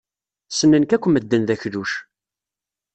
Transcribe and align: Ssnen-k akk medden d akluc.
Ssnen-k 0.49 0.91
akk 0.95 1.05
medden 1.09 1.43
d 1.47 1.49
akluc. 1.53 1.91